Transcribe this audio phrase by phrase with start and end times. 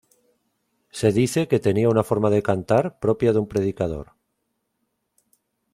[0.89, 4.13] Se dice que tenía una forma de cantar propia de un predicador.